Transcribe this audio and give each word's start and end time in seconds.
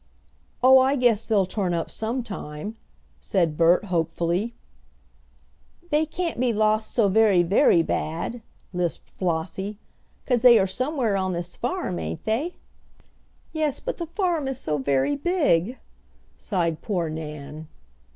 "Oh, 0.63 0.79
I 0.79 0.95
guess 0.95 1.27
they'll 1.27 1.45
turn 1.45 1.75
up 1.75 1.91
some 1.91 2.23
time," 2.23 2.75
said 3.19 3.55
Bert 3.55 3.85
hopefully. 3.85 4.55
"They 5.91 6.07
can't 6.07 6.39
be 6.39 6.51
lost 6.51 6.95
so 6.95 7.07
very, 7.07 7.43
very 7.43 7.83
bad," 7.83 8.41
lisped 8.73 9.11
Flossie. 9.11 9.77
"'Cause 10.25 10.41
they 10.41 10.57
are 10.57 10.65
somewhere 10.65 11.15
on 11.15 11.33
this 11.33 11.55
farm, 11.55 11.99
ain't 11.99 12.23
they?" 12.23 12.55
"Yes, 13.53 13.79
but 13.79 13.97
the 13.97 14.07
farm 14.07 14.47
is 14.47 14.57
so 14.59 14.79
very 14.79 15.15
big!" 15.15 15.77
sighed 16.35 16.81
poor 16.81 17.07
Nan. 17.07 17.67